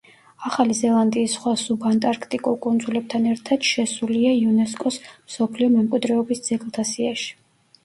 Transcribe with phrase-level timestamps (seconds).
[0.49, 7.33] ახალი ზელანდიის სხვა სუბანტარქტიკულ კუნძულებთან ერთად შესულია იუნესკოს მსოფლიო მემკვიდრეობის ძეგლთა სიაში.